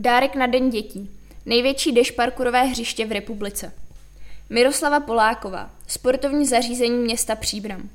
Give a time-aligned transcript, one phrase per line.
[0.00, 1.10] Dárek na Den dětí.
[1.46, 3.72] Největší dešparkurové hřiště v republice.
[4.50, 5.70] Miroslava Poláková.
[5.86, 7.90] Sportovní zařízení města Příbram.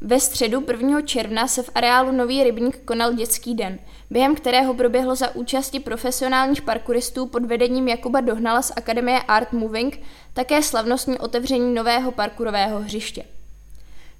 [0.00, 1.02] Ve středu 1.
[1.02, 3.78] června se v areálu Nový rybník konal dětský den,
[4.10, 10.00] během kterého proběhlo za účasti profesionálních parkouristů pod vedením Jakuba Dohnala z Akademie Art Moving
[10.32, 13.24] také slavnostní otevření nového parkourového hřiště.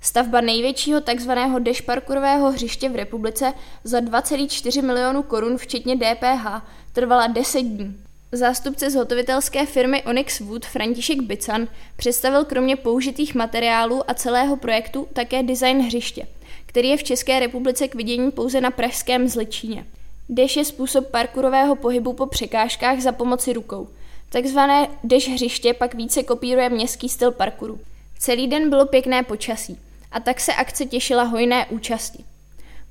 [0.05, 1.31] Stavba největšího tzv.
[1.59, 3.53] dešparkurového hřiště v republice
[3.85, 6.47] za 2,4 milionů korun včetně DPH
[6.93, 7.97] trvala 10 dní.
[8.33, 15.43] Zástupce zhotovitelské firmy Onyx Wood František Bican představil kromě použitých materiálů a celého projektu také
[15.43, 16.27] design hřiště,
[16.67, 19.87] který je v České republice k vidění pouze na pražském Zličíně.
[20.29, 23.89] Deš je způsob parkourového pohybu po překážkách za pomoci rukou.
[24.29, 27.81] Takzvané deš hřiště pak více kopíruje městský styl parkouru.
[28.19, 29.79] Celý den bylo pěkné počasí
[30.15, 32.25] a tak se akce těšila hojné účasti.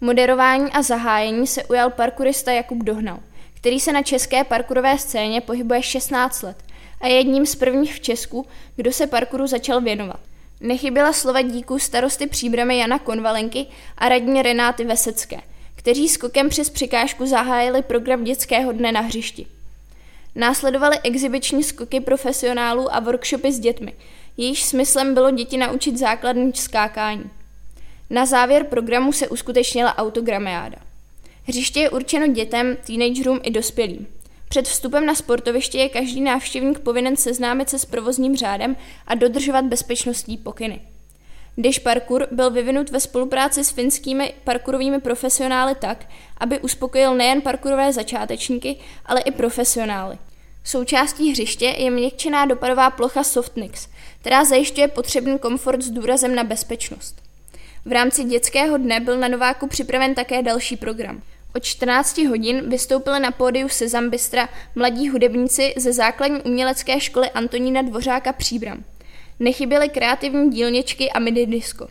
[0.01, 3.19] Moderování a zahájení se ujal parkourista Jakub Dohnal,
[3.53, 6.57] který se na české parkourové scéně pohybuje 16 let
[7.01, 10.19] a je jedním z prvních v Česku, kdo se parkouru začal věnovat.
[10.61, 13.65] Nechyběla slova díků starosty příbramy Jana Konvalenky
[13.97, 15.37] a radní Renáty Vesecké,
[15.75, 19.45] kteří skokem přes překážku zahájili program dětského dne na hřišti.
[20.35, 23.93] Následovaly exibiční skoky profesionálů a workshopy s dětmi,
[24.37, 27.29] jejíž smyslem bylo děti naučit základní skákání.
[28.09, 30.77] Na závěr programu se uskutečnila autogramiáda.
[31.43, 34.07] Hřiště je určeno dětem, teenagerům i dospělým.
[34.49, 38.75] Před vstupem na sportoviště je každý návštěvník povinen seznámit se s provozním řádem
[39.07, 40.81] a dodržovat bezpečnostní pokyny.
[41.57, 46.05] Dish Parkour byl vyvinut ve spolupráci s finskými parkourovými profesionály tak,
[46.37, 50.17] aby uspokojil nejen parkourové začátečníky, ale i profesionály.
[50.63, 53.87] Součástí hřiště je měkčená dopadová plocha Softnix,
[54.21, 57.15] která zajišťuje potřebný komfort s důrazem na bezpečnost.
[57.85, 61.21] V rámci dětského dne byl na Nováku připraven také další program.
[61.55, 67.81] Od 14 hodin vystoupili na pódiu se Zambistra mladí hudebníci ze základní umělecké školy Antonína
[67.81, 68.83] Dvořáka Příbram.
[69.43, 71.87] Nechyběly kreativní dílničky a midi disco.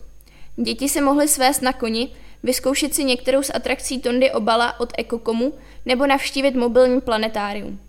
[0.57, 2.09] Děti se mohly svést na koni,
[2.43, 5.53] vyzkoušet si některou z atrakcí Tondy Obala od Ekokomu
[5.87, 7.81] nebo navštívit mobilní planetárium.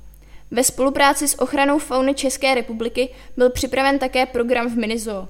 [0.51, 5.27] Ve spolupráci s ochranou fauny České republiky byl připraven také program v Minizoo.